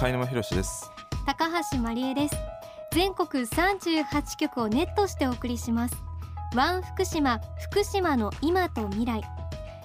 [0.00, 0.90] 貝沼博です
[1.26, 2.36] 高橋真理恵です
[2.90, 5.96] 全国38局をネットしてお送りします
[6.56, 7.38] ワン福島
[7.70, 9.20] 福島の今と未来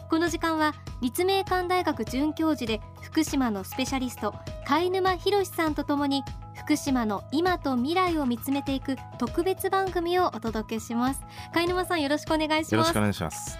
[0.09, 4.33] この時間は立命館大学准教授で福島のスペシャリスト
[4.65, 6.23] 貝沼博さんとともに
[6.55, 11.19] 福島の今と未来を見つめていく特別番組をお届けします
[11.53, 13.57] 貝沼さんよろしくお願いしますよろしくお願いします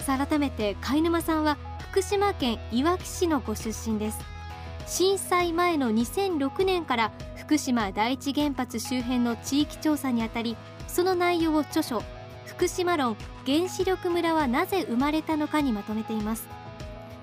[0.00, 1.58] さあ改めて貝沼さんは
[1.90, 4.37] 福島県いわき市のご出身です
[4.88, 10.56] 震災前の2006年から福島第一原発周辺の地域調査にあたり
[10.86, 12.02] その内容を著書。
[12.46, 13.14] 福島論
[13.46, 16.48] 原子力村はなぜ生まれたのかにまとめています。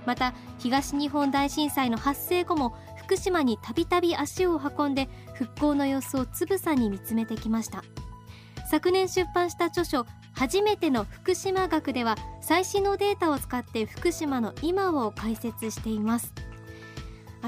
[0.06, 7.84] また東日本大震災の発生後も福島にたびたび足を運んで復興の様子をつぶさに見つめてきました。
[8.70, 16.32] 昨年出版した著書初めての福島学では最新のデータを使って福島の今を解説しています。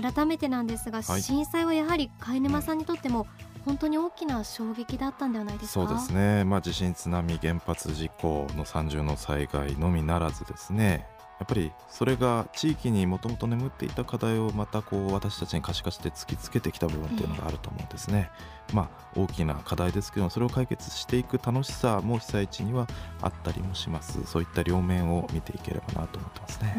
[0.01, 3.27] 改めてなんですが、はい、震災はやはり貝沼さんにとっても
[3.65, 5.87] 本当に大きな衝撃だったんではないですか？
[5.87, 11.05] そうですね、まあ、地震津波原発事故の三重の災害のみならずですね
[11.39, 18.31] やっぱりそれが地域にもともと眠っていた課題をまたこう私たちに可視化して突きつけてきた部分っていうのがあると思うんですね。
[18.69, 22.87] えー、まあ大きな課題ですけどそれを解決していく楽しさも被災地には
[23.21, 24.23] あったりもします。
[24.25, 26.75] そういった両面を見ていければなと思ってますね。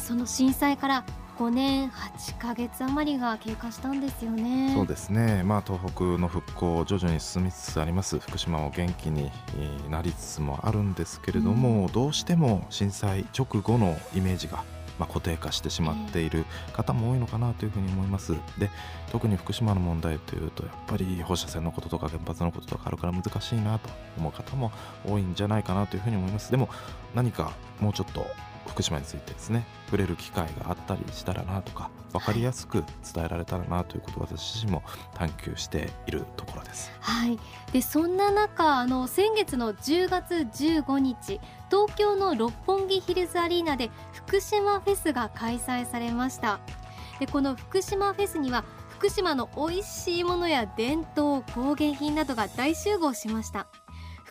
[0.00, 1.04] その震災から
[1.38, 4.72] 5年8か月余りが経過したんですよね。
[4.74, 8.18] そうですね、まあ、東北の復興徐々に進みつつあります。
[8.18, 9.30] 福島も元気に
[9.90, 14.64] なりつつもあるんですけれども、うん、どうしても震災直後のイメージが
[14.98, 18.32] まあ、固定化してしまっている方も多いのかなというふうに思います。
[18.58, 18.70] で
[19.12, 24.72] 特に福島の問題というとやっぱり放射線のこととか原発のこととかあるから難しいなと思う方も
[25.06, 26.50] 多いんじゃないかなというふうに思います。
[26.50, 26.68] でも
[27.14, 28.26] 何かもうちょっと
[28.68, 34.82] 福島についてですね触れる機会があったりしたらなとか分かりやすく伝えられたらなということを私自身も
[35.14, 36.90] 探求しているところです。
[37.00, 37.38] はい、
[37.72, 41.40] でそんな中あの先月の10月15日
[41.70, 46.60] 東京の六本木ヒルズアリーナで福島フェスが開催されました。
[47.18, 53.66] でこの福島フェスには福島の美味しいものや伝統工芸品などが大集合しました。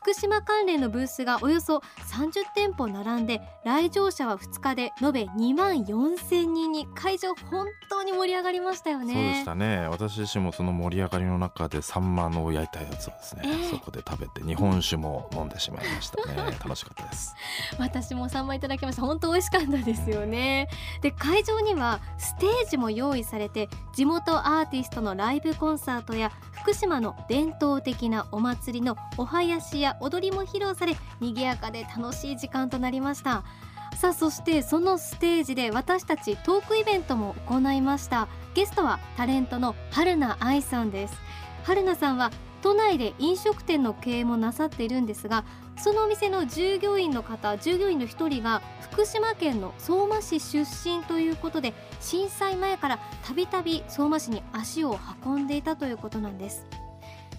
[0.06, 1.78] 福島関連のブースがおよそ
[2.12, 9.14] 30店舗並んで来場者は2日で延べ2万4000人に会場本当に盛り上がりましたよね。
[9.14, 9.88] そうでしたね。
[9.88, 16.36] 私自身もその盛り上がりの中でサンマの焼いたやつをですね、えー、そこで食べて日本酒も飲んでしまいましたね。
[16.64, 17.36] 楽しかったです。
[17.80, 19.02] 私もサンマいただきました。
[19.02, 20.70] 本当美味しかったですよね。
[21.02, 33.44] で会場にはステージも用意されて地元アーティストのライブコンサートや福島の伝統的なお祭りのお囃子や踊りも披露され賑やかで楽しい時間となりました。
[33.98, 38.28] さあそしてそのステージで私たちトークイベントも行いました。
[38.54, 41.16] ゲストはタレントの春菜愛さんです。
[41.64, 45.46] 春菜さんは都内で飲食店の経営もなさっているんですが
[45.78, 56.66] そのお店の従業員の方従業員の一人が福島県の相馬市出身ということで震災前からたびたび相馬市に足を運んでいたということなんです。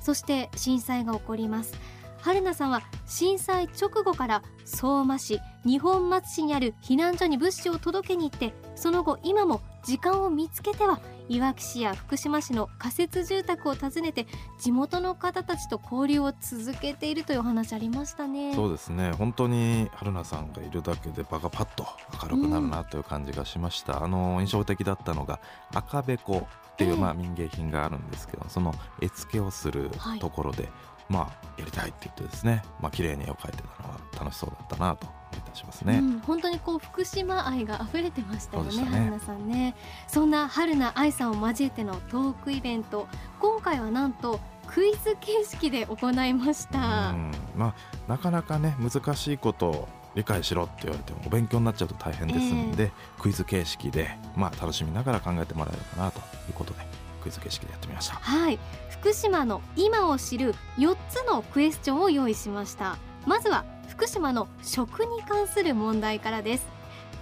[0.01, 1.75] そして震災が起こります。
[2.21, 14.27] 春菜さんは震災直後から相馬市二本松市にある避難所に物資を届けに行ってその後今も時間を見つけてはいわき市や福島市の仮設住宅を訪ねて
[14.61, 19.13] 地元の方たちと交流を続けているというお話ありましたねそうですね。
[19.13, 21.87] 本当に春菜さんがいるだけで場がパッと
[22.23, 25.41] 明るくなるなという感じがしました、うん、あの印象的だったのが
[25.73, 29.91] 赤べこっていう、まあ民芸品があるんですけどその絵付けをする
[30.21, 30.73] ところで、はい
[31.09, 35.07] まあ、やりたいって言ってですね、まあ綺麗に絵を描いてたのは楽しそうだったなと
[35.37, 39.75] いたしますね、うん、本当にこう福島愛が溢れてましたよね、ね春菜さんね。
[40.09, 43.07] そんな春菜愛さんを交えてのトークイベント、
[43.39, 47.15] 今回はなんとクイズ形式で行いました。
[47.55, 47.75] まあ、
[48.09, 56.86] なかなかね難しいことを理解しろって言われてもお勉強になっちゃうと大変ですので、えー、クイズ形式で、まあ、楽しみながら考えてもらえるかなということで
[57.27, 58.15] クイズ形式でやってみました。
[58.15, 58.59] はい。
[58.89, 62.97] 福島の今を知る4つのクエスチョンを用意しました。
[63.27, 66.67] まずは福島の食に関する問題からです。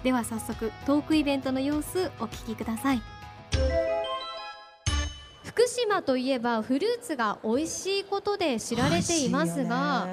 [0.03, 3.01] では早速トークイベントの様子お聞きください。
[5.43, 10.05] 福島といえばフルーツが美味しいことで知られていますが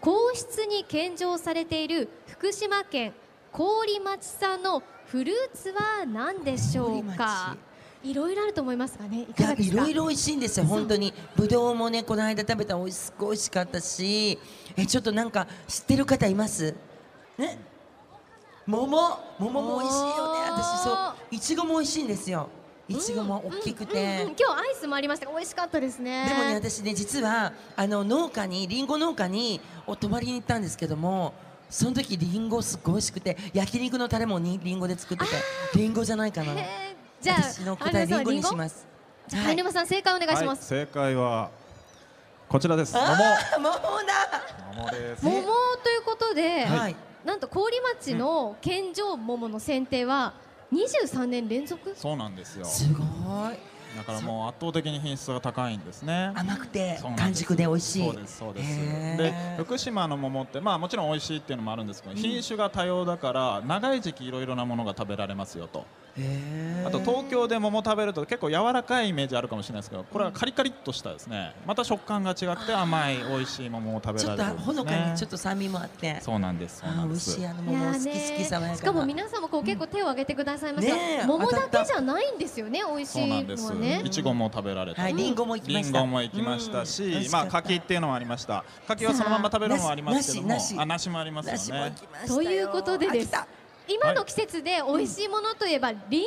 [0.00, 3.12] 皇室に献上されている福島県
[3.52, 7.56] 郡町産のフルーツは何でしょうか？
[8.06, 9.74] いろいろあると思いますがねいかがですか？
[9.74, 11.12] いろいろ美味しいんですよ本当に。
[11.34, 14.38] ぶどうもねこの間食べたおいすごい美味しかったし。
[14.76, 16.74] えちょっとなんか知ってる方います？
[17.36, 17.58] ね？
[18.66, 19.18] 桃？
[19.38, 20.40] 桃も美味しいよね。
[20.50, 22.48] 私そういちごも美味しいんですよ。
[22.88, 24.28] いちごも大きくて、うんうん。
[24.28, 25.26] うん今日アイスもありました。
[25.26, 26.26] が美味しかったですね。
[26.28, 31.34] でもね私ね実はあの農家にりんご農家にお泊まりに行ったんですけども
[31.68, 35.30] その時りんごすっごい美味しくて焼肉のタレもにりんごで作ってて。
[35.74, 36.52] りんごじゃないかな
[37.26, 38.86] じゃあ私の答えりんごにします
[39.26, 41.50] じゃあ貝沼さん正解お願いします、はい、正解は
[42.48, 42.94] こちらです。
[42.94, 43.08] 桃。
[43.08, 43.80] 桃だ
[44.76, 45.24] 桃です。
[45.24, 45.42] 桃
[45.82, 46.94] ということで、はい
[47.24, 47.64] なんと郡
[47.98, 50.34] 町の献上桃の選定は
[50.72, 51.92] 23年連続？
[51.96, 52.64] そうなんですよ。
[52.64, 53.04] すごい
[53.96, 56.30] だからもう圧倒的に品質が高いんですね。
[56.36, 59.16] 甘くて完熟で美味しいそうですそうです。
[59.16, 65.84] で福島の桃ってまあもちろん美味しいっていうのもあるんですけど、品種が多様だから長い時期いろいろなものが食べられますよと。
[66.86, 71.52] あと東京で桃食べると結構柔らかいイメージあるかもしれないですけど、これはカリカリっとしたですね。
[71.66, 74.74] また食感が違って甘い美味しい桃を食べちょっとられるんですね。
[74.74, 76.18] ほのかにちょっと酸味もあって。
[76.22, 77.36] そうなんですそうなんです。
[77.36, 77.46] あー美味しい。
[77.46, 81.26] あのい桃好き好き爽やかなしかも皆さんもこう結構手を挙げてくださいました、ねえ。
[81.26, 83.62] 桃だけじゃないんですよね美味しそういなんです。
[83.64, 84.02] のはね。
[84.04, 88.64] いちごも食べられて、はいりんごも行きまりんしたごも行きましたし、うんまあ柿っていうのもありました。
[88.88, 91.92] 柿はそのまま食べるのもありますけども、あ梨もありますよね。
[92.26, 93.32] ということでです
[93.88, 96.00] 今の季節で美味しいものといえばりん。
[96.10, 96.26] ごね。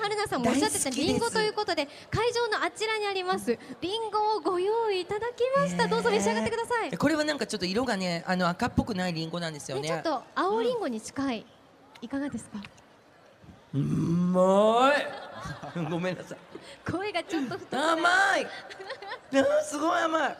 [0.00, 3.58] 春菜さんもおっしゃってたりんごということで会場のあちらにあります。
[3.80, 9.82] りんごをご用意いただきました、どうぞ召し上がってください、これはなんかちょっと色がねあの赤っぽくないりんごなんですよね。
[9.82, 11.46] ねちょっと青りんごに近い、
[12.02, 12.58] いかがですか？
[13.74, 15.06] うまい。
[15.90, 16.38] ごめんなさい。
[16.90, 18.46] 声がちょっと太く甘い。
[19.64, 20.36] すごい甘い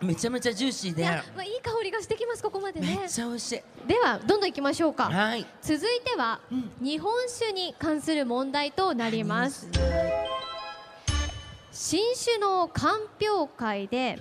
[0.00, 1.02] めちゃめちゃジューシーで。
[1.02, 3.62] いや、まあ、いい香りがしてきますここまでめねっちゃ美味しい。
[3.88, 5.04] ではどんどん行きましょうか。
[5.04, 5.44] はい。
[5.60, 9.68] 続いては、うん日本酒に関する問題となります。
[11.72, 14.18] 新酒の鑑評会で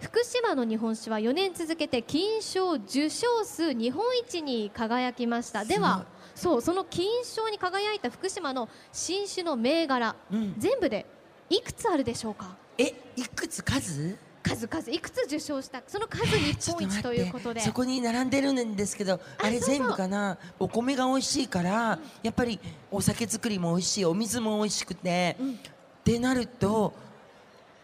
[0.00, 5.64] 福島の日本酒は4年続けて金賞受賞数日本一に輝きました。
[5.64, 10.54] ではそうその金賞に輝いた福島の新酒の銘柄うん。
[10.58, 11.04] 全部で
[11.50, 12.56] いくつあるでしょうか？
[12.78, 13.62] えいくつ？
[13.62, 14.16] 数？
[14.42, 17.60] 数々いくつ受賞したその数日ちょっ本一ということで。
[17.60, 20.38] そこに並んでるんですけどあれ全部かな？
[20.58, 22.58] お米が美味しいからやっぱり
[22.90, 25.54] お酒作りも美味しいお水も美味しくて、うん。
[26.00, 26.94] ってなると、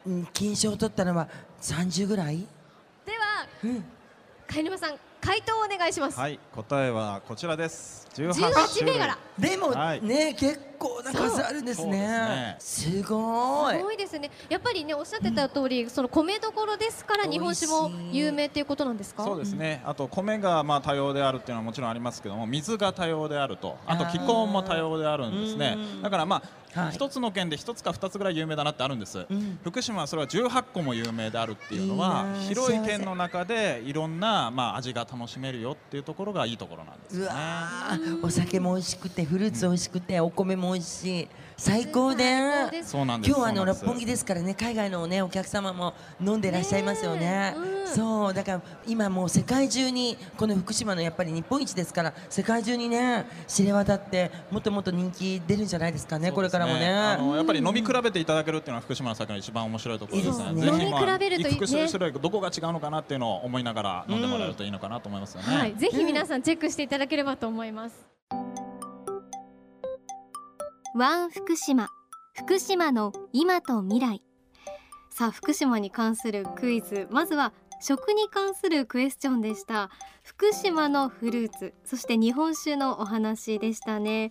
[0.06, 1.29] うん、金賞を取ったのは
[1.61, 2.38] 30ぐらい、
[3.05, 3.85] ではうん、
[4.49, 4.94] 貝沼さん
[5.26, 8.06] 回答をお願いします、はい、答えはこちらです。
[8.14, 14.31] 18 18種類銘柄でもはいね、結構な数あるんですねすすごいすごいですね。
[14.49, 19.25] やっぱりねおっしゃってた通り、その米どころですから日本酒も有名っていうことなんですか？
[19.25, 19.82] そうですね。
[19.84, 26.02] あと米がまあ多様であるっていうのはもちろんありますけども、水が多様であると、あと気候も多様であるんですねうん。
[26.02, 26.43] だからまあ
[26.76, 26.93] はい。
[26.93, 29.19] 一つの県で一つか二つぐらい有名だなってあるんです。
[29.19, 29.58] ん。
[29.64, 37.28] 福島はそれは18個も有名であるっていうのはいい広い県の中でいろんなまあ味が楽しめるよっていうところがいいところなんですね。
[38.23, 41.28] お酒も美味しくてフルーツ美味しくてお米も美味しい。
[41.58, 43.31] 最高でそうなんです。
[43.31, 47.55] 今日はあの六本木ですからね海外のねお客様も飲んでらっしゃいますよね。
[47.56, 47.76] うん。
[47.87, 56.89] そうだから今もう世界中にこの福島のやっぱり日本一ですから世界中にね知れ渡ってもっともっと人気出るんじゃないですかねこれからもね。
[56.89, 60.53] あのやっぱり飲み比べていただけるっていうのは福島の酒の一番面白いところですね。
[60.53, 60.61] ね。
[60.63, 61.89] ぜひまあ飲み比べるといいね。
[61.89, 65.57] 種類どこが違うのかなっていうのを思いながら飲んでもらえるといいのかなと思いますよね。
[65.57, 68.07] はい、ぜひ皆さんチェックしていただければと思います。
[70.94, 71.89] ワン福島。
[72.35, 74.23] 福島の今と未来。
[75.11, 77.06] さあ福島に関するクイズ。
[77.11, 79.91] まずは食に関するクエスチョンでした。
[80.23, 84.31] 福島のフルーツそして日本酒のお話でしたね。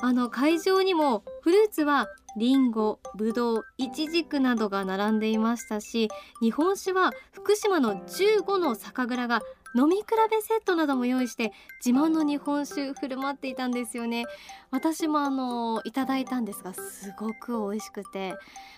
[0.00, 6.08] あの会場にもフルーツはリンゴ、ブドウ、イチジクなどが並んでいましたし
[6.40, 9.42] 日本酒は福島の15の酒蔵が
[9.74, 11.52] 飲み比べセットなども用意して
[11.84, 14.24] 自慢の日本酒振る舞っていたんですよね。
[14.70, 18.34] 私もあのいただいたんですがすごく美味しくて、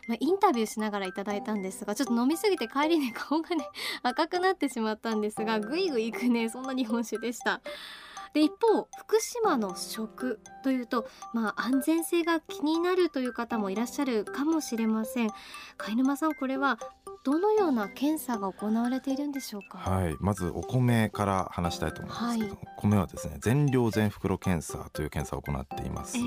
[0.09, 3.69] まあ、インタビューしながらいただいたんですがちょっと飲みすぎて帰りに顔がね
[4.03, 7.61] 赤くなってしまったんですがぐいぐいいくねそんな日本酒でした。
[8.33, 15.31] で一方福島の食というとまあ安全性が気になるという方もいらっしゃるかもしれません。
[15.77, 16.79] 貝沼さんこれは
[17.25, 19.79] どのような検査が行われているんでしょうか？
[19.79, 26.23] はい、まずお米から話したいと思うんですけど、米はですね全量全袋検査という検査を行っています、ええ。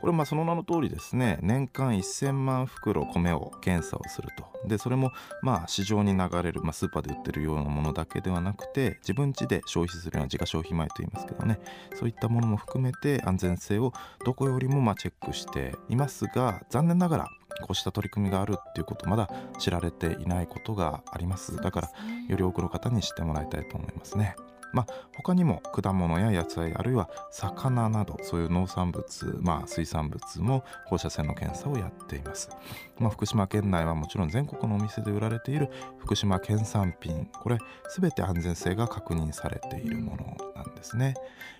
[0.00, 4.48] これまあその名の通りですね年間1000万袋米を検査をすると。
[4.66, 5.12] でそれも
[5.42, 11.60] まあ市場に流れる、まあ、スーパーで売ってるようなものだけではなくて自分家で消費するような自家消費米と言いますけどね
[11.94, 13.92] そういったものも含めて安全性を
[14.24, 17.28] どこよりもまあチェックしていますが残念ながら
[17.60, 21.56] こうした取り組みがあるっていうことまだ知られていないことがあります。
[21.56, 21.90] だから
[22.28, 24.36] より多くの方に知ってもらいたいと思いますね。
[24.72, 24.86] まあ、
[25.16, 32.50] 他にも果物や野菜あるいは魚などそういう農産物、まあ、水産物も放射線の検査をやっています、
[32.98, 37.58] まあ、福島県内はもちろん全国のお店で売られている福島県産品これ
[37.98, 41.14] 全て安全性が確認されているものなんですね、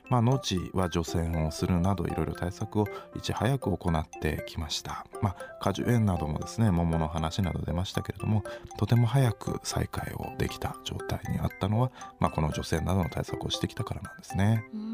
[0.09, 2.87] まあ、農地は除染をするなどいろいろ対策を
[3.17, 8.43] いち早く行ってきました、まあ、果樹園などもですね桃の話など出ましたけれども
[8.79, 14.65] とても早く再開をできた状態にあったのは、まあ、この除染などの対策をしてきたからなんですね。
[14.73, 14.89] うん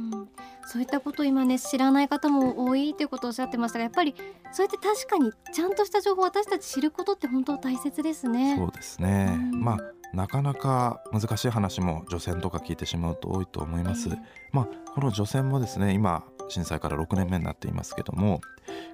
[0.67, 4.15] そういったことを今ね知らない方も多いということをおっしゃってましたがやっぱり
[4.51, 8.57] そうやって確かにちゃんとした情報を私たち知ることって本当大切ですね。
[8.57, 14.19] そうですね、うんまあなかなか難しい話も除染とか聞いてしまうと多いと思います、ええ
[14.53, 18.41] まあこの除染もですね今震災から6年目になっていますけども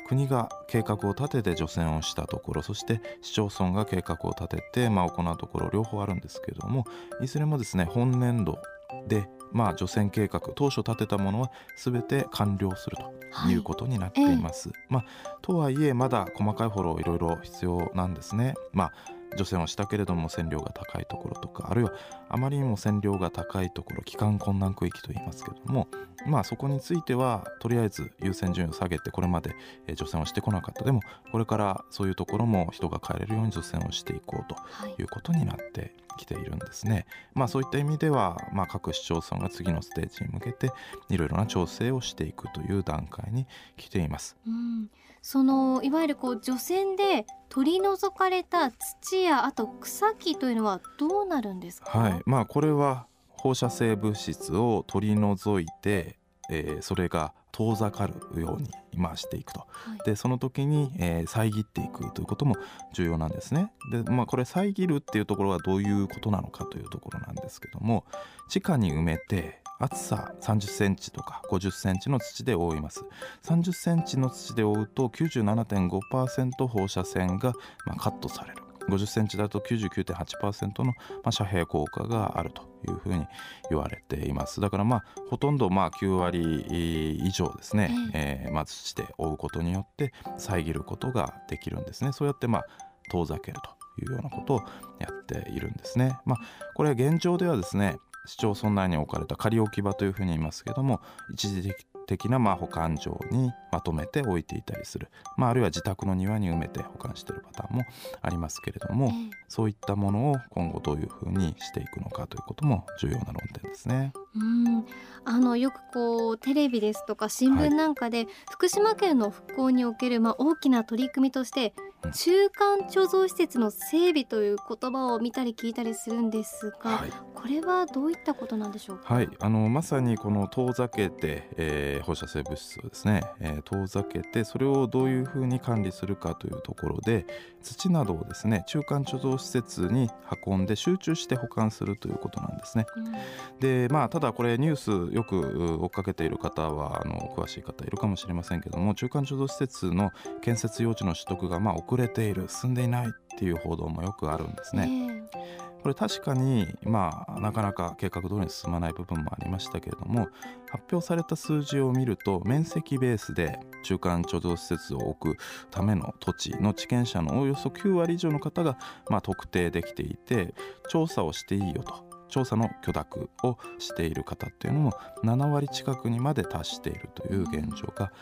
[0.08, 6.86] 国が計画を立てて除染をしたところそして市町村が計画を立てて、まあ、行うところ両方あるんですけども
[7.20, 8.58] いずれもですね本年度
[9.06, 14.70] でまあ除染計画当初立てたものは全て完了するとはいいうことになっています。
[14.88, 15.04] まあ、
[15.40, 18.54] とはいえまだ細かいフォローいろいろ必要なんですね。
[18.72, 18.92] まあ
[19.36, 21.92] 除染をしたけれども線量が高いところとかあるいは
[22.28, 25.88] あまりにも線量が高いところ帰還困難区域と言いますけども
[26.26, 29.54] まあそこについてはとりあえず優先順位を下げてこれまで
[29.86, 37.06] えー除染をしてこなかったでもこれからそういうところも人が帰れるように除染をしていこうとはいいうことになってきているんですね。
[37.34, 40.70] まあそういった意味では、まあ、各市町村が次のステージに向けて
[41.08, 43.46] いろいろな調整をしていくという段階に
[43.76, 44.36] 来ています。
[44.46, 44.90] うん、
[45.22, 51.98] そのいわゆるこう除染で取り除かれた土やあと草木というのはどうなるんですか？
[51.98, 56.18] はい、まあこれは放射性物質を取り除いて、
[56.50, 62.54] えーそれが遠ざかるように今していくとはいでその時に、えー遮っていくということも
[62.92, 63.72] 重要なんですね。
[63.90, 68.04] でまあこれ遮るっていうところはどういうことなのかというところなんですけども
[68.48, 73.04] 地下に埋めて厚さ30センチとか50センチの土で覆います。
[73.44, 77.54] 30センチの土で覆うと97.5%放射線が、
[77.86, 78.62] まあ、カットされる。
[78.88, 80.94] 50センチだと99.8%の、ま
[81.24, 83.26] あ、遮蔽効果があるというふうに
[83.70, 84.60] 言われています。
[84.60, 92.12] だからまあほとんどまあ9割以上ですね、えーまあ、土で覆うことによって遮ることができるんですね。
[92.12, 92.64] そうやってまあ
[93.10, 93.70] 遠ざけると
[94.02, 94.60] いうようなことを
[94.98, 96.18] やっているんですね。
[96.24, 96.38] まあ
[96.74, 97.96] これ現状ではですね
[98.26, 101.00] 市町村内に置かれた仮置き場というふうに言いますけども
[101.32, 101.72] 一時
[102.06, 107.84] 的なまあ保管場にまとめて置いていたりする、まあ、あるいは自宅の庭に埋めて保管しているパターンも
[108.20, 114.12] ありますけれども、ええそういったものを今後どういうふうにしていくのかということも重要な論点ですね。
[114.34, 114.86] うん、
[115.24, 122.12] あのよくこうテレビですとか新聞なんかで、福島県の復興におけるまあ大きな取り組みとして、うん。
[122.12, 127.10] 中間貯蔵施設の整備という言葉を見たり聞いたりするんですが、はい。
[127.34, 129.14] これはどういったことなんでしょうか？
[129.14, 137.26] はい、あのまさにこの遠ざけて、えー放射性物質をですね、えー遠ざけてそれをどういうふうに管理するかというところで
[137.62, 140.08] 土などをですね中間貯蔵施設に
[140.46, 142.86] 運んで集中して保管するということなんですね。
[142.96, 143.12] うん。
[143.60, 150.10] でまあただこれニュースよくう追っかけている方はあの詳しい方いるかもしれませんけども中間貯蔵施設の
[150.42, 155.26] 建設用地の取得がまあ遅れている進んでいないっていう報道もよくあるんですね。
[155.34, 160.28] えこれ確かにまあなかなか計画通りに進まない部分もありましたけれども
[160.70, 165.38] 発表された数字を見ると面積ベースで中間貯蔵施設を置く
[165.70, 168.76] ための土地の地権者のおよそ9割以上の方が
[169.08, 170.54] まあ特定できていて
[170.90, 174.92] 調査をしていいよと調査の許諾をしている方っていうのも
[175.24, 178.12] 7割近くにまで達しているという現状が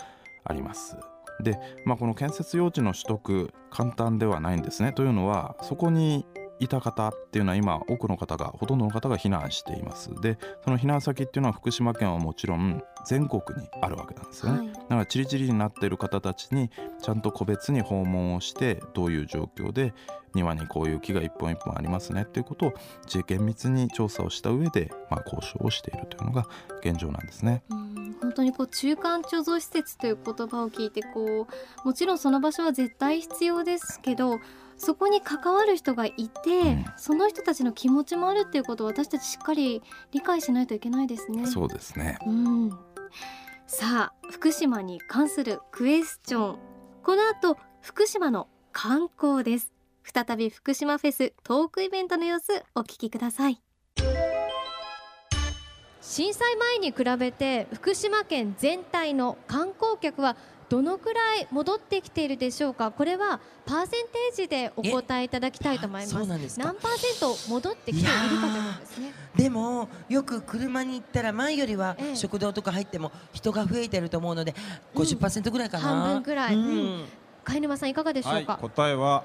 [0.44, 0.96] あります。
[1.40, 4.92] で、まあ、この建設用地の取得簡単ではないんですね。
[4.92, 6.26] というのはそこに
[6.60, 16.70] いた方っていうのは今多くの方がほとんどの方が避難していますでその避難先っていうのは福島県はもちろん全国にあるわけなんですよね、はいだからチリチリになっている方たちに
[17.02, 19.92] ちゃんと個別に訪問をしてどういう状況で
[20.34, 26.46] 庭にこういう木が一本一本ありますねっていうことを自厳密に調査をした上で、まあ、交渉をしているというのが
[26.82, 27.62] 現状なんですね。
[27.70, 27.88] うん
[28.20, 31.46] 本当にこう中間貯蔵施設という言葉を聞いてこ
[31.84, 34.40] うもちろんその場所は絶対必要ですけど
[34.76, 41.46] そこに関わる人がいて、うんその人たちの気持ちもあるっていうことを私たちしっかり理解しないといけないですね。
[41.46, 42.70] そうですねうん、
[43.70, 46.58] さあ福島に関するクエスチョン。
[47.02, 49.74] この後福島の観光です。
[50.02, 53.60] 再び福島フェストークイベントの様子お聞きください。
[56.00, 62.90] 震災前に比べて福島県全体の観光客はどのくらい戻ってきているでしょうか？
[62.90, 66.12] これはパーセンテージでお答えいただきたいと思います。
[66.12, 66.64] そうなんですか？
[66.66, 69.12] 何パーセント戻ってきているかということですね。
[69.34, 72.16] でもよく車に行ったら前よりはええ。
[72.16, 74.54] 食堂とか入っても人が増えてると思うので
[74.94, 76.54] 50%ぐらいかな、半分くらい。
[76.54, 76.62] うん。
[76.62, 76.66] う
[77.02, 77.04] ん。
[77.44, 79.24] 貝沼さんいかがでしょはいうか、答えは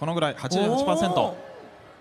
[0.00, 0.34] このぐらい。
[0.34, 1.53] お88%ーそう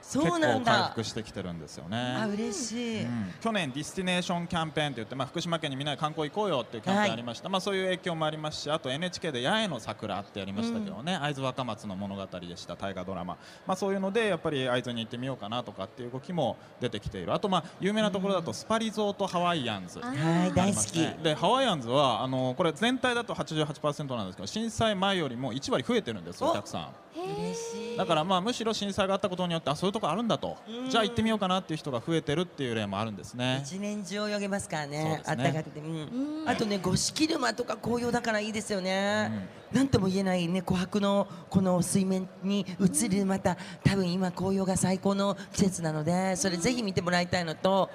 [0.04, 0.88] 結構回なんだ。
[0.90, 2.34] 復してきてるんですよあね。
[2.34, 3.34] 嬉しい、うん。
[3.42, 17.34] 去年ディスティネーションキャンペーンといって、まあ、福島県にみんなで観光行こうよっていうキャンペーンありました、まあ、そういう影響もありますしあと NHK で八重の桜ってやりましたけどね、会津若松の物語でした大河ドラマ、まあ、そういうのでやっぱり会津に行ってみようかなとかっていう動きも出てきている。
[17.34, 26.88] あとまあ有名なところだとスパリゾートハワイアンズ、あはい大好き、ねでハワイアンズはあのこれ全体だと88%なんですけど震災前よりも1割増えてるんですお客さん
[27.98, 30.58] だからまあむしろ震災があったことによってあそういうとこあるんだと。
[30.68, 30.90] うん。
[30.90, 33.62] じゃあ行ってみようかなっていう人が増えてるっていう例もあるんですね。
[33.64, 35.22] 一年中泳げますからね。
[35.26, 36.42] あったかくて、うん。
[36.42, 36.50] うん。
[36.50, 47.90] あとね五色沼とか紅葉だからいいですよね、なんとも言えないね琥珀のこの水面に映るまた多分今紅葉が最高の季節なのでそれぜひ見てもらいたいのと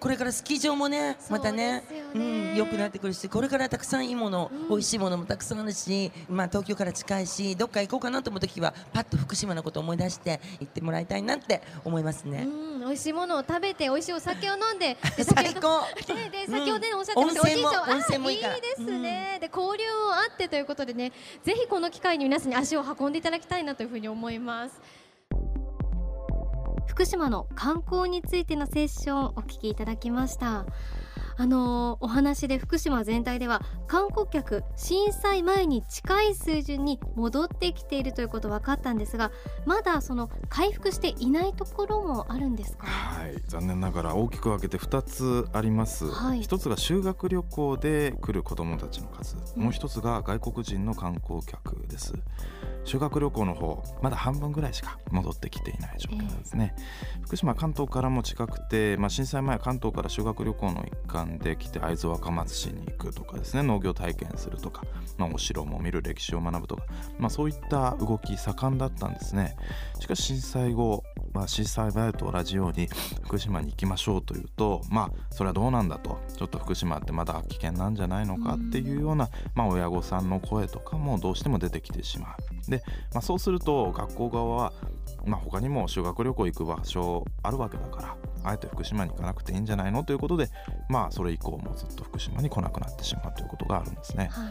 [0.00, 12.46] これからスキー場もねまたねそうん良くなってくるしこれからたくさんいいもの、うん美味しいものもたくさんあるしまあ東京から近いしどっか行こうかなと思う時はパッと福島のことを思い出して行ってもらいたいなって思いますね。
[12.46, 15.80] うん、美味しいものを食べて美味しいお酒を飲んで で最高。
[16.14, 16.52] ね、でうん。
[16.52, 18.44] 先ほどねおっしゃってました、温泉もおじいちゃんは温泉もいいで
[18.76, 21.12] すね、で交流もあってということでね
[21.42, 24.80] ぜひこの機会に皆さんに足を運んでいただきたいなというふうに思います
[26.98, 30.66] 福島の観光についてのセッションお聞きいただきました。
[31.40, 39.30] あのーお話で福島全体では観光客震災前に近い水準に戻ってきているということ分かったんですが
[39.64, 42.86] まだその回復していないところもあるんですか？
[42.86, 46.42] はい、残念ながら大きく分けて2つあります、はい。
[46.42, 49.62] 一つが修学旅行で来る子どもたちの数、うん。
[49.64, 52.14] もう一つが外国人の観光客です。
[52.84, 56.74] 修学旅行の方まだ半分ぐらいしか戻ってきていない状況ですね、
[57.22, 64.84] 福島関東からも近くて、まあ、震災前関東から修学旅行の一環できて会津若松市に行くとかですね農業体験するとか、
[65.18, 66.84] まあ、お城も見る歴史を学ぶとか、
[67.18, 69.56] まあ、そういった動き盛んだったんですね。
[70.00, 72.88] しかし震災後、まあ、震災前と同じように
[73.24, 76.18] 福島に行きましょうというとまあそれはどうなんだと。
[76.36, 82.36] ちょっと福島ってまだ危険なんじゃないのかっていうような、まあ、親御さんの声とかもどうしても出てきてしま
[82.66, 82.70] う。
[82.70, 84.72] で、まあ、そうすると学校側は、
[85.24, 90.48] まあ、他にも修学旅行行く場所あるわけだからあえて福島に行かなくていいんじゃないのということで
[90.88, 94.28] まあそれ以降もずっと福島に来なくなってしまうということがあるんですね。
[94.30, 94.50] は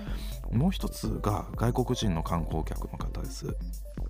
[0.51, 0.55] い。
[0.55, 3.55] もう一つが外国人の観光客の方です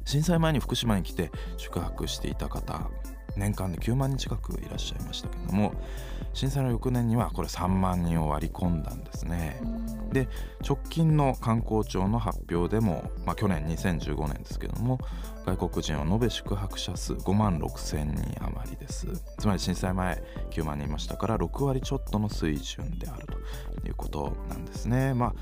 [0.07, 2.89] 震災前に福島に来て宿泊していた方
[3.35, 5.73] 年間で9万人近くいらっしゃいましたけども
[6.33, 9.59] 震災の翌年にはこれ3万人を割り込んだんですね。
[9.63, 10.09] うん。
[10.09, 10.29] で
[10.65, 14.99] 直近の観光庁の発表でも、まあ、去年2015年ですけども
[15.47, 19.07] 外国人は延べ宿泊者数5万6千人余りです。
[19.37, 25.13] つまり震災前9万人いましたから6割ちょっとの水準であるということなんですね。
[25.13, 25.33] まあ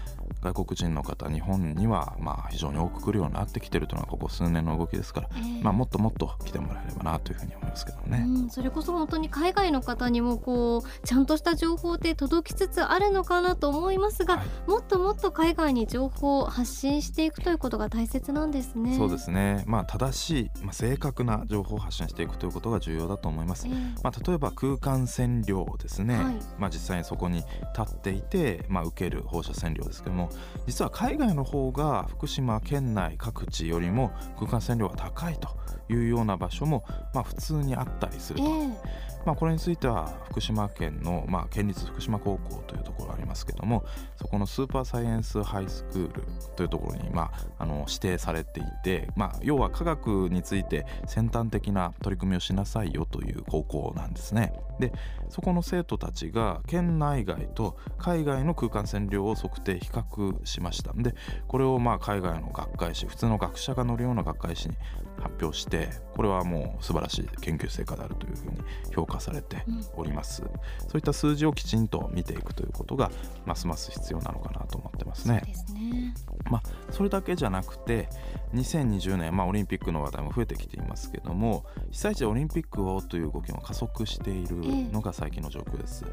[0.41, 5.63] 外国人の方日本にはまあ非常に多く来るようになってきてるというのはここ数年の動きですから、ええ。
[5.63, 8.23] まあ、もっともっと来てもらえればなというふうに思いますけどね。
[8.27, 14.69] うん、それこそ本当に海外の方にもこうちゃんとした情報って届きつつあるのかなと思いますが、はい。
[14.69, 18.95] もっともっと海外に情報を発信していくということが大切なんですね。
[18.95, 23.65] そうですね、まあ、正しい、まあ、正確な情報を発信していくということが重要だと思います。
[23.67, 23.71] え。
[23.71, 23.73] え。
[24.03, 26.35] まあ、例えば空間線量ですね、はい。
[26.59, 27.45] まあ、実際にそこに
[27.77, 30.29] 立っていて、まあ、受ける放射線量ですけども
[30.67, 35.49] 実は海外の方が福島県内各地よりも空間線量が高いと
[35.89, 43.85] いうような場所も、まあ、普通にあったりすると、ええまあ、これについては福島県の、まあ、県立福島高校というところありますけども
[44.17, 46.23] そこのスーパーサイエンスハイスクール
[46.55, 54.53] というところに、まあ、あの指定されていて、まあ、要は科学について先端的な取り組みをしなさいよという高校なんですね。
[54.79, 54.91] で
[55.29, 61.15] そこの生徒たちが県内外と海外の空間線量を測定比較しましたで
[61.47, 64.75] これをまあ海外の学会誌普通の学者が載るような学会誌に
[65.21, 68.57] 発表してこれはもう素晴らしい研究成果であるというふうに
[68.93, 69.57] 評価されて
[69.95, 70.43] おります、
[70.87, 73.11] そういった数字をきちんと見ていくということが
[73.45, 75.43] ますます必要なのかなと思ってますね。
[75.67, 76.13] そね。
[76.49, 78.07] まあ、それだけじゃなくて
[78.53, 84.57] 2020年、まあ、オリンピックの話題も増えてきていますけども被災地でオリンピックをという動きも加速している
[84.91, 86.05] のが最近の状況です、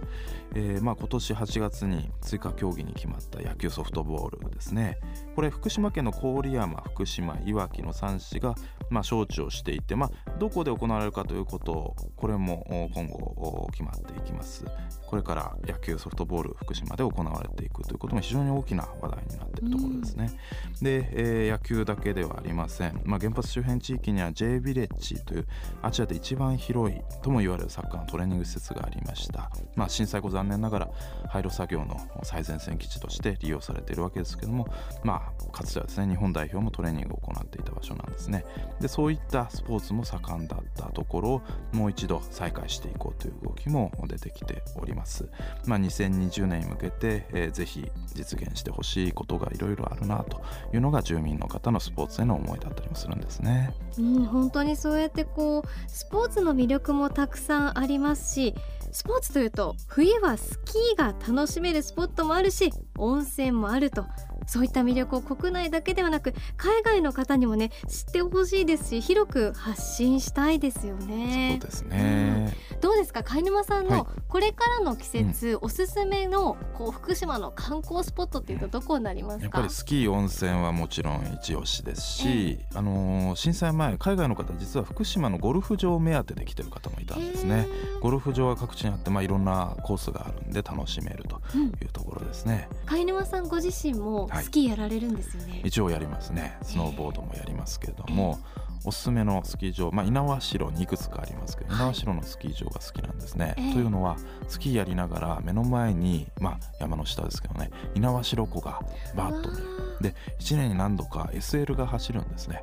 [0.55, 4.99] えーまあ、今年8月に追加競技に決まった野球ソフトボールですね。
[5.37, 8.55] これ福島県の郡山福島いわきの3市が、
[8.91, 14.65] まあ、招致をしていてて、まあ、どこで行われるかということこれも今後決まっていきます。
[15.13, 20.33] これから野球ソフトボール福島で行われていくということも非常に大きな話題になっているところですね、
[20.79, 25.47] うん、で、えー、野球だけではありません、まあ、原発周辺地域には J ビレッジという
[25.83, 30.91] アジアで一番広いとも言われるサッカーのトレーニング施設がありました、まあ、震災後残念ながら
[31.29, 34.67] 廃炉作業の最前線基地として利用されているわけですけども、
[35.05, 38.47] まあ、かつてはですね日本代表もトレーニングを行っていた場所なんですね。
[38.81, 41.43] でそういったスポーツも盛んだったところ
[41.73, 45.29] もう一度再開していこうという動きも出てきております、
[45.67, 50.43] まあ、2020年に向けて、えー、ぜひ実現してほしいことがいろいろあるなと
[50.73, 53.75] いうのが住民の方のスポーツへの思いだったりもするんですね。
[53.99, 58.55] うん、本当にそうやってこうスポーツの魅力もたくさんありますし
[58.93, 64.05] スポーツというと冬はスキーが楽しめるスポットもあるし温泉もあると
[64.47, 71.59] そういった魅力を国内だけではなく海外の方にもね知ってほしいですし広く発信したいですよね。
[71.61, 73.23] そうですね、うん、どうですか？
[73.23, 87.67] 貝沼さんのこれからの季節、はい、おすすめのこう福島の観光スポットっていうとどこになりますか、やっぱりスキー温泉はもちろん一押しですし、えー、あのー、震災前海外の方実は福島のゴルフ場目当てで来てる方もいたんですね。
[88.01, 92.69] ゴルフ場は各地にあって、まあ、いろんなコースがあるんで楽しめるというところですね。
[92.71, 96.57] うん、貝沼さんご自身もスキーやられるんですよね、はい、一応やりますね。
[96.63, 98.39] スノーボードもやりますけれども、
[98.85, 103.55] おすすめのスキー場、まあ、猪苗代にいくつかありますけど、猪苗代のスキー場が好きなんですね。
[103.57, 104.17] というのは
[104.49, 108.81] スキーやりながら目の前に、まあ、山の下ですけどね猪苗代湖が
[109.15, 109.65] バーッと見る
[110.01, 112.63] で1年に何度か SL が走るんですね。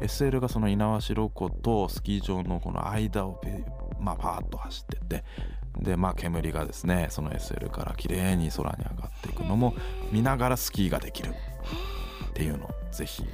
[0.00, 3.40] SL がその猪苗代湖とスキー場のこの間を
[4.00, 5.24] まあ、パーッと走ってって
[5.80, 9.74] でまあ煙がですねその SL から綺麗に空に上がっていくのも
[10.10, 11.34] 見ながらスキーができる。
[12.28, 13.24] っていうのをぜひ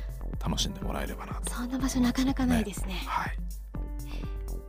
[0.43, 1.51] 楽しんでもらえればなと。
[1.51, 3.39] そんな場所なかなかないですね、ね、はい。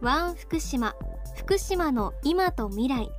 [0.02, 0.94] ワン福島。
[1.36, 3.10] 福島の今と未来。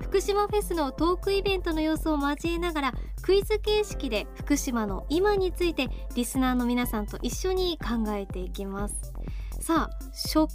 [0.00, 9.11] 福島フェスのトークイベントの様子を交えながらクイズ形式で福島の今についてリスナーの皆さんと一緒に考えていきます
[9.62, 10.50] さあ食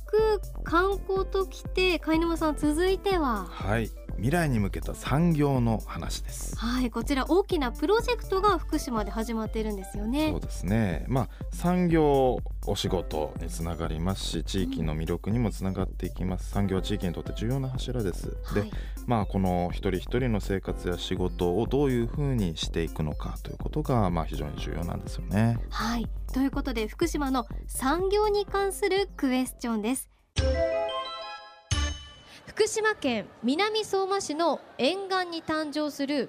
[0.65, 3.45] 観光ときて貝沼さん続いては？
[3.49, 3.89] はい。
[4.17, 6.55] 未来に向けた産業の話です。
[6.57, 10.31] はいこちら大きなプロジェクトが福島で始まっているんですよね。
[10.31, 11.05] そうですね。
[11.07, 18.71] まあ産業お仕事につながりますし地域の魅力にもつながっていきます、うん、産業地域にとって重要な柱です、はい、で
[19.05, 25.57] まあこの一人一人の生活や仕事をどういうふうにしていくのかということがまあ非常に重要なんですよね。
[25.69, 26.07] はい。
[26.33, 30.09] ということで福島の産業に関するクエスチョンです
[32.57, 36.27] 福島県南相馬市の沿岸に誕生する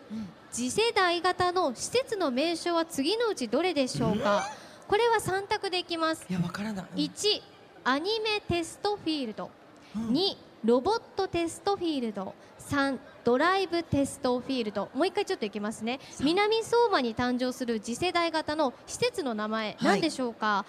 [0.53, 4.47] 次世代型の施設の名称は次のうちどれでしょうか、
[4.89, 6.27] これは3択でいきます。
[6.29, 7.41] いやわからない、1
[7.83, 9.51] アニメテストフィールド、
[9.97, 12.35] うん、2ロボットテストフィールド。
[12.59, 14.91] 3ドライブテストフィールド。
[14.95, 15.99] もう一回ちょっといきますね。
[16.21, 20.67] 南相馬に誕生する次世代型の施設の名前、何でしょうか？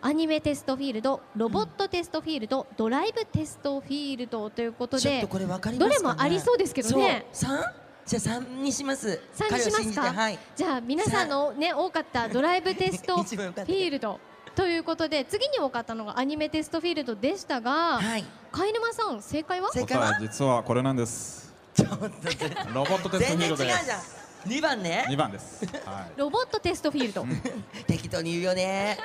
[0.00, 7.26] アニメテストフィールドロボットテストフィールド、うん、ドライブテストフィールドということでこれ分かります、ね、どれもありそうですけどね。
[7.32, 7.60] 三
[8.06, 9.20] じゃあ三にします。
[9.32, 14.20] 三にしますか、はい、じゃあ皆さんのね多かったドライブテストフィールド
[14.54, 19.70] ということで次に多かったのがアニメテストフィールドでしたが、はい、貝沼さん正解は？
[19.72, 20.18] 正解は？
[20.20, 21.54] 実はこれなんです。
[21.74, 21.96] ちょっと
[22.72, 25.04] ロボットテストフィールドです二番ね。
[25.08, 27.26] 二番です、はい、ロボットテストフィールド。
[27.86, 28.98] 適当に言うよね。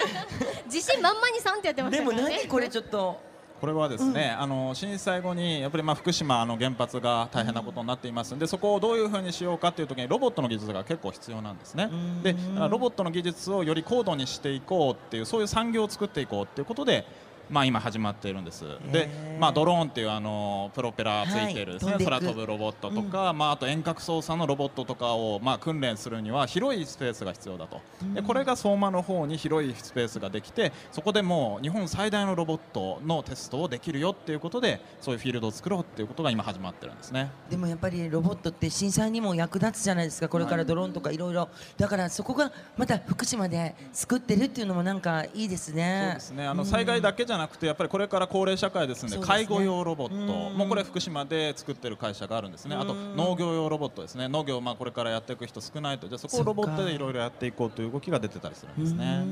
[0.66, 3.34] 自信満々に三ってやってました、ね、でも何これちょっと。
[3.60, 11.90] これはですね、うん、あの震災後にやっぱりまあ福島あの原発が大変なことになっていますので、そこをどういうふうにしようかという時にロボットの技術が結構必要なんですね。
[12.24, 12.36] で
[12.70, 17.06] ロボットの技術をより高度にしていこうっていうそういう産業を作っていこうっていうことで
[17.54, 19.08] まあ、今始まっているんです、で、
[19.40, 27.80] まあ、ドローンっていうあのプロペラついているですね、はい、空飛ぶロボットとか、うん、まあ、あと遠隔操作のロボットとかを、まあ、訓練するには広いスペースが必要だと、
[28.16, 37.30] でこれが相馬の方に広いスペースができてそこでもう日本最大のロボットのテストをできるよっていうことでそういうフィールドを作ろうっていうことが今始まってるんですね。
[37.52, 41.50] でもやっぱりロボットって震災にも役立つじゃないですかこれからドローンとかいろいろ。
[41.78, 46.06] だからそこがまた福島で作ってるっていうのもなんかいいですね。
[46.06, 46.48] そうですね。
[46.48, 50.50] あの災害だけじゃなくてやっぱりこれから高齢社会ですので、ね、介護用ロボット。
[50.50, 52.76] もうこれ福島で作ってる会社があるんですね。
[52.76, 54.28] あと農業用ロボットですね。
[54.28, 56.08] 農業まあこれからやっていく人少ないと。
[56.08, 59.24] じゃそこをロボットでいろいろやっていこうという動きが出てたりするんですね。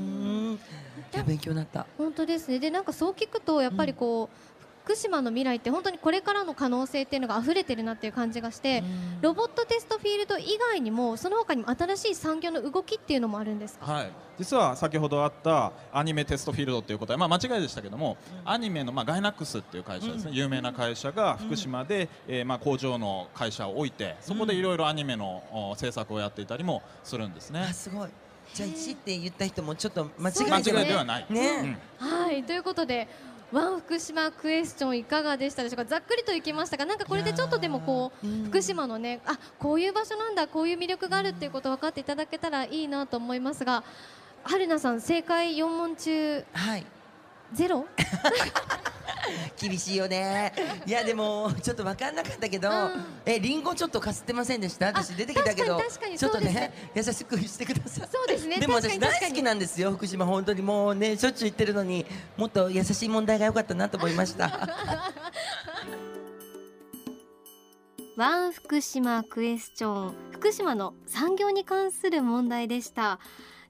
[1.26, 1.86] 勉強になった。
[1.98, 2.58] 本当ですね。
[2.58, 4.51] でなんかそう聞くとやっぱりこう、
[4.84, 8.82] 福島の未来って本当にこれからの可能性っていうのが溢れてるなっていう感じがして、
[9.20, 13.92] ロボットテストフィールド以外にもその他にも新しい産業の動きっていうのもあるんですか？
[13.92, 27.66] はい、実は先ほどあったアニメテストフィールドということは、まあ、間違いでしたけども、アニメの、まあ、ガイナックスっていう会社ですね、有名な会社が福島で、えーまあ、工場の会社を置いてそこでいろいろアニメのお制作をやっていたりもするんですね。
[27.70, 27.72] あ。
[27.72, 28.08] すごい。
[28.54, 31.26] じゃあ1って言った人もちょっと間違いではない。
[31.30, 31.78] ね。
[31.96, 32.42] はい。
[32.42, 33.08] ということで
[33.52, 35.84] ワン福島クエスチョンいかがでしたでしょうか？
[35.84, 38.44] ざっくりといきましたがなんかこれでちょっとでもこう、うん。
[38.46, 43.84] 福島のねあこういう場所なんだこういう魅力があるっていうことを分かっていただけたらいいなと思いますが
[44.44, 46.86] 春菜さん正解4問中はい。
[47.52, 47.84] ゼロ？
[49.60, 50.52] 厳しいよね。
[50.86, 53.04] いやでもちょっと分かんなかったけど、うん。
[53.24, 54.86] えリンゴちょっとかすってませんでした？
[54.86, 55.80] 私出てきたけど
[56.16, 58.08] ちょっとね優しくしてください。
[58.10, 58.58] そうですね。
[58.60, 60.26] でも私大好きなんですよ福島。
[60.26, 62.06] 本当にもうねしょっちゅう行ってるのに
[62.36, 64.68] もっと優しい問題が良かったなと思いました。
[68.16, 70.14] ワン福島クエスチョン。
[70.32, 73.18] 福島の産業に関する問題でした。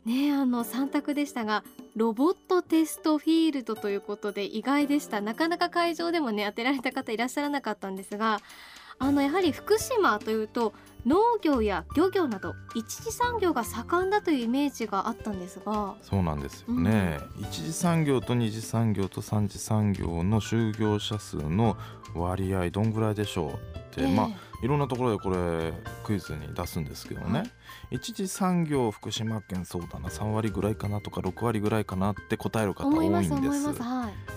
[0.05, 1.63] ねあの3択でしたが
[1.97, 5.21] ロボットテストフィールドということで意外でした。
[5.21, 8.41] なかなか会場でもね当てられた方いらっしゃらなかったんですが
[8.99, 10.75] あのやはり福島というと
[11.05, 15.97] 農業や漁業など一次産業が盛んだというイメージがあったんですが。
[16.03, 21.77] そうなんですよね、一次産業と二次産業と三次産業の就業者数の
[22.15, 22.93] 割合どん。
[22.93, 25.73] ぐらいでしょうって、まあいろんなところでこれ
[26.05, 27.51] クイズに出すんですけどね、はい。
[27.97, 33.67] 一次産業福島県そうだな3割ぐらいかなとか6割ぐらいかなって答える方多思いんです。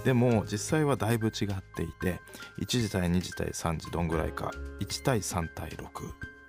[0.04, 2.20] でも実際はだいぶ違っていて
[2.60, 5.86] 1次対2次対3次どんぐらいか1対3対6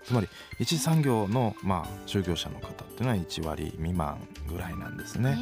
[0.05, 0.29] つまり
[0.61, 5.37] 一次産業のまあ就業者の方っていうのは1割未満ぐらいなんですね。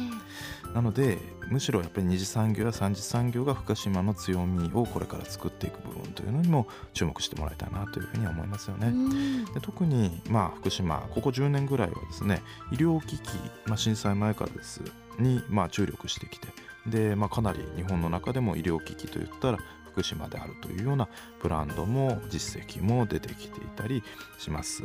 [0.75, 8.87] なのでむしろやっぱり二次産業や三次産業が福島の強みをこれから作っていく部分というのにも注目してもらいたいなというふうには思いますよね。
[8.87, 12.41] うんで特にまあ福島ここ10年ぐらいはですね
[12.73, 13.29] 医療機器、
[13.67, 14.81] まあ、震災前からです
[15.17, 16.49] にまあ注力してきて
[16.87, 19.59] で、まあ、かなり日本の中でも医療機器といったら
[19.95, 21.07] 福島であるというような
[21.41, 24.03] ブランドも実績も出てきていたり
[24.37, 24.83] します。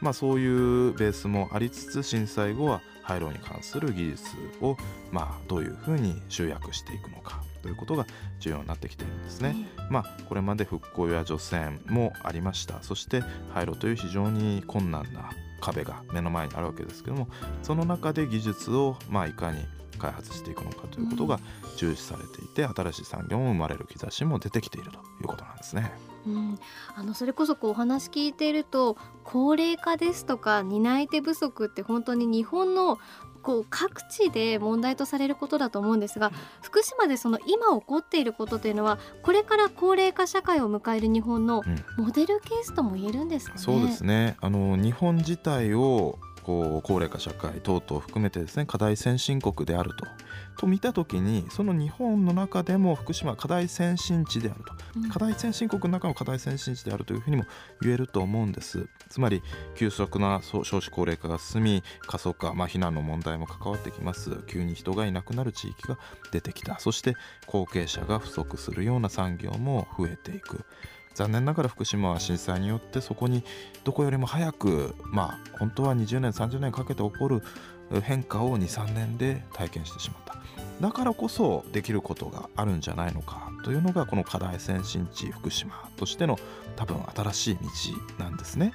[0.00, 4.24] まあ、そういうベースもありつつ震災後は廃炉に関する技術
[4.60, 4.76] を
[5.10, 8.06] まあどういうふうに集約していくのかということが
[8.38, 9.56] 重要になってきているんですね。
[9.90, 13.22] まあ、これまで復興や除染もありましたそして
[13.52, 15.30] 廃炉という非常に困難な
[15.62, 17.28] 壁が目の前にあるわけですけども
[17.62, 19.64] その中で技術をまあいかに
[19.98, 21.38] 開発していくのかということが
[21.76, 25.92] 重視されていて、新しい産業も生まれる兆しも出てきているということなんですね。
[26.26, 26.58] うん、
[26.94, 32.98] あのそれこそこうお話聞いていると高齢化ですとか担い手不足って本当に日本の
[33.42, 36.30] こう各地で問題とされることだと思うんですが
[36.62, 43.58] 福島でその今起こっていることというのはこれから高齢化社会を迎える日本のうんモデルケースとも言えるんですかね？
[43.60, 44.36] そうですね。
[44.40, 50.06] あの日本自体をこう高齢化社会等々含めてですね課題先進国であると
[50.56, 54.72] と見た時にその日本の中でも福島は課題先進地であると。
[54.96, 55.08] うん。
[55.10, 57.44] 課題先進国の中の課題先進地であるというふうにも
[57.80, 58.88] 言えると思うんです。
[59.08, 59.42] つまり
[59.74, 64.42] 急速な少子高齢化が進み過疎化、まあ、避難の問題も関わってきます。
[64.46, 65.98] 急に人がいなくなる地域が
[66.30, 66.78] 出てきた。
[66.78, 70.64] そして後継者が不足するような産業も増えていく。
[71.14, 73.44] 残念ながら福島は震災によってそこに
[73.84, 77.42] どこよりも早くまあ本当は20年30年かけて起こる
[78.00, 80.36] 変化を23年で体験してしまった。
[80.80, 86.38] だからこそできることがあるんじゃないのかというのがこの課題先進地福島としての
[86.74, 87.58] 多分新しい
[88.18, 88.72] 道なんですね。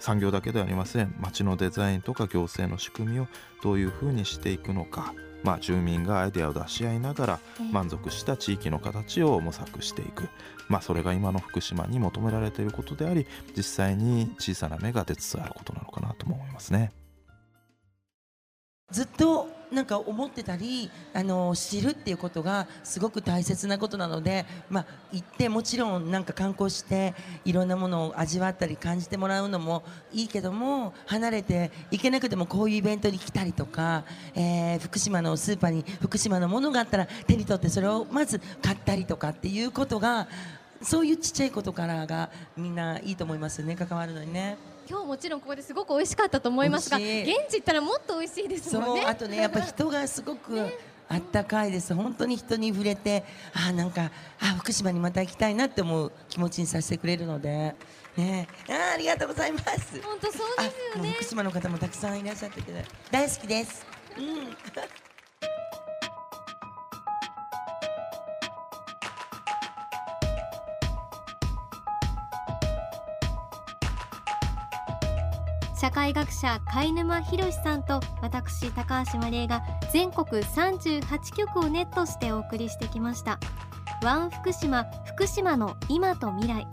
[0.00, 1.14] 産業だけではありません。
[1.20, 3.28] 街のデザインとか行政の仕組みを
[3.62, 5.14] どういうふうにしていくのか。
[5.44, 7.72] まあ住民がアイデアを出し合いながらええ。
[7.72, 10.28] 満足した地域の形を模索していく。
[10.68, 16.92] まあそれが今の福島に求められていることであり実際に小さな芽が出つつあることなのかなとも思いますね
[18.90, 40.28] ずっとなんか思ってたりあの知るっていうことがすごく大切なことなので、まあ、行ってもちろんなんか観光していろんなものを味わったり感じてもらうのもいいけども離れて行けなくてもこういうイベントに来たりとか、えー福島のスーパーに福島のものがあったら手に取ってそれをまず買ったりとかっていうことが
[40.82, 44.56] そういうちっちゃいことからがみんないいと思いますよね関わるのにね。
[44.88, 49.02] 今日もちろんここですごく美味しかったと思いますが現地行ったらもっと美味しいですもんね。
[49.02, 50.66] そうあとねやっぱ人がすごく
[51.10, 51.94] あったかいです。
[51.94, 54.10] 本当に人に触れてあーなんか
[54.40, 57.74] あー福島にまた行きたいなって思う気持ちにさせてくれるので。
[58.16, 58.48] ね。
[58.68, 60.00] あーありがとうございます。
[60.02, 61.12] 本当そうあですよね。
[61.12, 61.24] 福。
[61.24, 63.84] 島の方もたくさんいらっしゃってて大好きです。
[64.16, 64.24] うん
[75.98, 83.40] 会学者貝沼博さんと私高橋真理恵が全国38局をネットしてお送りしてきました。
[84.04, 86.68] ワン福島福島の今と未来。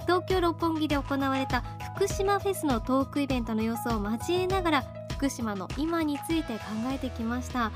[0.00, 1.62] 東京六本木で行われた
[1.94, 7.70] 福島フェスのトークイベントの様子を交えながら福島の今について考えてきました。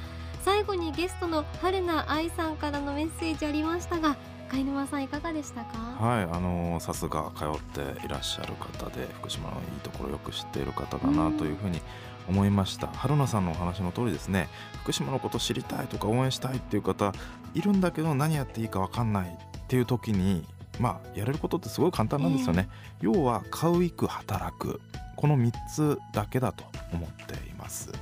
[0.45, 4.17] 最後にゲストの春名愛さんからのメッセージありましたが
[4.51, 5.79] 貝沼さんいかがでしたか？
[5.79, 11.81] はいあのさすが通っていらっしゃる方で福島のいいところをよく知っている方だなというふうに
[12.29, 12.89] 思いました。
[12.89, 14.49] 春菜さんのお話の通りですね
[14.83, 17.13] 福島のこと知りたいとか応援したいっていう方
[17.55, 20.45] いるんだけど何やっていいか分かんないっていう時に
[20.79, 22.69] まあやれることってすごい簡単なんですよね、
[23.03, 23.07] え。
[23.07, 24.81] ー、要は買う行く働く。
[25.17, 27.93] この3つだけだと思っています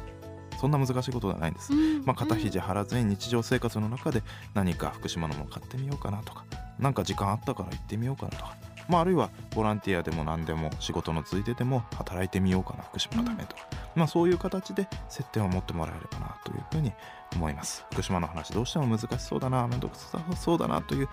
[0.58, 4.22] そんな難しいことではないんです、うん、まあ、肩肘張らずに日常生活の中で
[4.54, 6.44] 何か福島のもの買ってみようかなとか
[6.78, 8.56] 何か時間あったから行ってみようかなとか
[8.88, 16.92] まあ、あるいはボランティアでも何でも仕事のついてでも働いてみようかな福島のためと、うん、まあ、そういう形で接点を持ってもらえればなというふうに
[17.34, 17.84] 思います。
[17.92, 21.08] 福島の話どうしても難しそうだな面倒くさそうだなという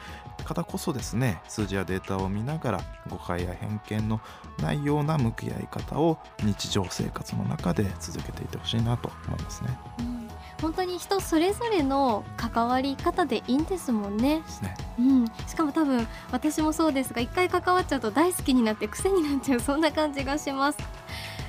[0.46, 4.22] 方こそですね数字やデータを見ながら誤解や偏見の
[4.60, 10.25] ないような向き合い方を日常生活の中で続けていってほしいなと思いますね。
[10.60, 14.42] うん本当に人それぞれの関わり方でいいんですもんね。
[14.62, 20.80] ねうん、しかも多分私もそうですが一回関わっちゃうと大好きになって癖になっちゃうそんな感じがします。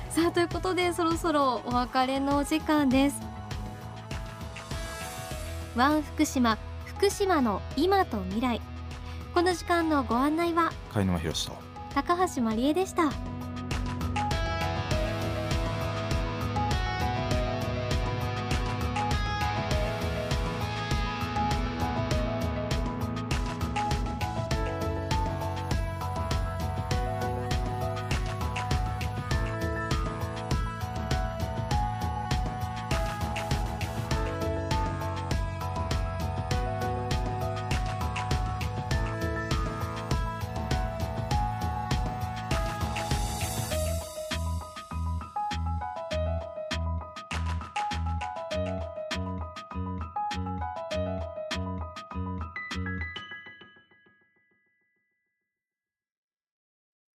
[0.09, 3.21] さあということでそろそろお別れのお時間です。
[5.75, 8.59] ワン福島福島の今と未来
[9.33, 11.51] この時間のご案内は貝沼博と
[11.93, 13.36] 高橋真理恵でした。